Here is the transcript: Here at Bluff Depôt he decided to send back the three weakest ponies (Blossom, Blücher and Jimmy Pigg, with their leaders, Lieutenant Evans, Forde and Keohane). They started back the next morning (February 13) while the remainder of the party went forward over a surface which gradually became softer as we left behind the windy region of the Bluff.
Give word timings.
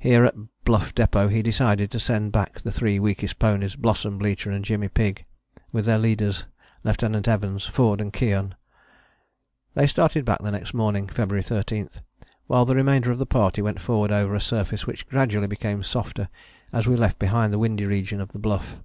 Here 0.00 0.24
at 0.24 0.34
Bluff 0.64 0.92
Depôt 0.96 1.30
he 1.30 1.40
decided 1.40 1.88
to 1.92 2.00
send 2.00 2.32
back 2.32 2.62
the 2.62 2.72
three 2.72 2.98
weakest 2.98 3.38
ponies 3.38 3.76
(Blossom, 3.76 4.18
Blücher 4.18 4.52
and 4.52 4.64
Jimmy 4.64 4.88
Pigg, 4.88 5.26
with 5.70 5.84
their 5.84 5.96
leaders, 5.96 6.44
Lieutenant 6.82 7.28
Evans, 7.28 7.64
Forde 7.64 8.00
and 8.00 8.12
Keohane). 8.12 8.56
They 9.74 9.86
started 9.86 10.24
back 10.24 10.42
the 10.42 10.50
next 10.50 10.74
morning 10.74 11.06
(February 11.06 11.44
13) 11.44 11.88
while 12.48 12.64
the 12.64 12.74
remainder 12.74 13.12
of 13.12 13.18
the 13.18 13.26
party 13.26 13.62
went 13.62 13.78
forward 13.80 14.10
over 14.10 14.34
a 14.34 14.40
surface 14.40 14.88
which 14.88 15.06
gradually 15.08 15.46
became 15.46 15.84
softer 15.84 16.28
as 16.72 16.88
we 16.88 16.96
left 16.96 17.20
behind 17.20 17.52
the 17.52 17.60
windy 17.60 17.86
region 17.86 18.20
of 18.20 18.32
the 18.32 18.40
Bluff. 18.40 18.82